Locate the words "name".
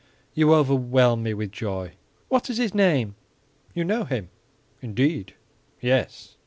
2.73-3.13